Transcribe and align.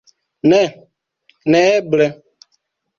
Ne, 0.53 0.61
neeble. 1.45 2.05